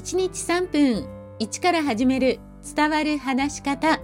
[0.00, 1.06] 1日3分
[1.40, 2.40] 1から始める
[2.74, 4.00] 伝わる話し方。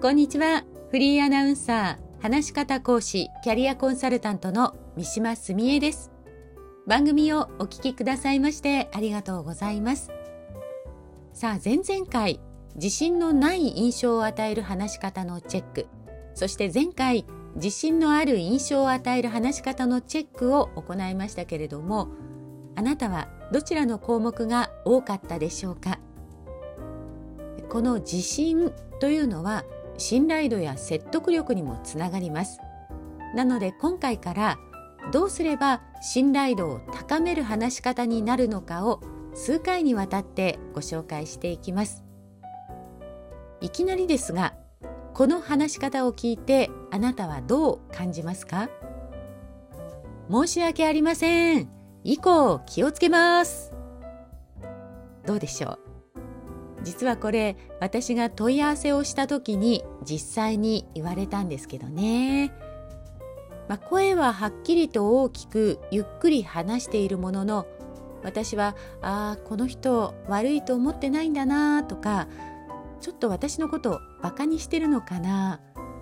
[0.00, 6.10] こんにちはフリーアナウンサー話し方講師キャリアコンサルタントの三島澄江です。
[6.88, 10.10] 番組をお聞きくださいましてありがとうございます。
[11.32, 12.40] さあ前々回
[12.74, 15.86] 自信のない印象を与える話し方のチェック。
[16.34, 22.08] そして前回自信のある印象を与える話し方のチェックを行いましたけれども
[22.74, 25.98] あなたはどちらの項目が多かったでしょうか？
[27.68, 29.64] この自信というのは
[29.98, 32.58] 信頼度や説得力にもつながります。
[33.34, 34.58] なので今回から
[35.10, 39.00] どうすれば信頼度を高める話し方になるのかを
[39.34, 42.04] 数回にわたってご紹介していきます。
[43.60, 44.54] いきなりですが
[45.14, 48.68] この話し方を聞いてあなたはどう感じますか？
[50.30, 51.81] 申し訳ありません。
[52.04, 53.72] 以降気をつけます。
[55.26, 55.78] どうでしょう？
[56.82, 62.52] 実はこれ私が問い合わせをした時に実際に言われたんですけどね、
[63.68, 67.66] まあ、声ははっきりと大きくゆっくり話しているものの
[68.24, 72.26] 私はああこの人悪いと思ってないんだなとか
[73.00, 75.60] ちょっと私のことをバカにしてるのかな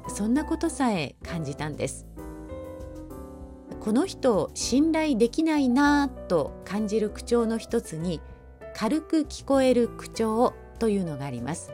[0.09, 2.07] そんなことさえ感じたんです。
[3.81, 8.21] この人を信頼できないなぁと感じる口調の一つに
[8.75, 11.73] 軽く聞こえる口調というのがあります。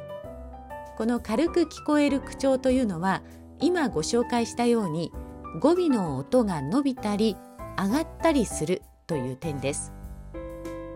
[0.97, 3.23] この軽く聞こえる口調というのは
[3.61, 5.13] 今ご紹介したように
[5.61, 7.37] 語尾の音が伸びたり
[7.77, 9.93] 上がったりするという点です。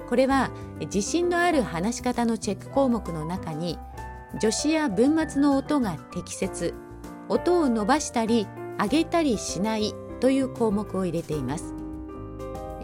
[0.08, 3.78] これは自信のある話し方のチェック項目の中に
[4.40, 6.74] 助詞や文末の音が適切
[7.28, 8.46] 音を伸ばしたり
[8.80, 11.74] 上げたりしないという項目を入れています。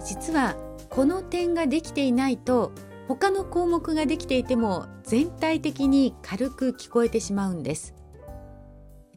[0.05, 0.57] 実は
[0.89, 2.73] この点ができていないと
[3.09, 7.95] 他の項目ができていても全体的に軽く聞こえてしまうんです。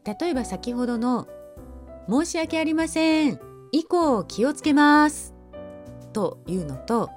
[0.04, 1.28] 例えば先ほどの
[2.08, 3.40] 「申し訳ありません。
[3.72, 5.34] 以降気をつけます」
[6.12, 7.10] というのと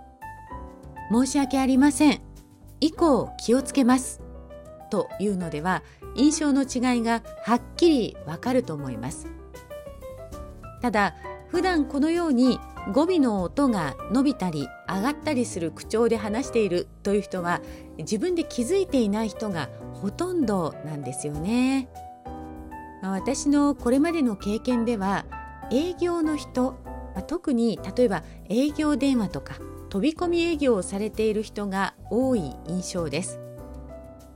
[1.11, 2.22] 「申し訳ありません。
[2.79, 4.22] 以降気をつけます」
[4.91, 5.83] というのでは
[6.16, 9.28] 印象の違いがはっきりわかると思います。
[10.83, 11.16] ただ
[11.47, 12.59] 普段このように
[12.91, 17.61] 語尾の音が伸びたり上がったりする口調で話しているという人は
[17.99, 21.88] 自分で気づいていない人がほとんどなんですよね。
[23.01, 25.25] 私のこれまでの経験では
[25.72, 26.75] 営業の人
[27.27, 29.55] 特に例えば営業電話とか
[29.89, 33.39] 飛び込み営業をされている人が多い印象です。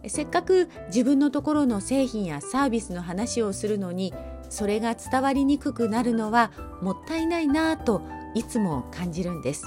[0.07, 4.13] せっかく自分のところの製品やサービスの話をするのに
[4.49, 8.01] それが伝わりにくくなるのはもったいないなぁと
[8.33, 9.65] いつも感じるんです。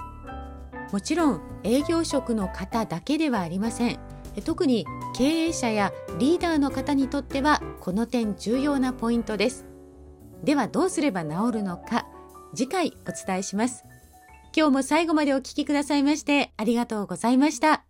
[0.93, 3.99] もちろん営業職の方だけではありません。
[4.45, 4.87] 特に
[5.17, 9.67] 経営者やリーダーの方にとってはこの点重要なポイントです。
[10.45, 12.07] ではどうすれば治るのか
[12.55, 13.85] 次回お伝えします。
[14.57, 17.90] 今日も最後までお聞きくださいましてありがとうございました。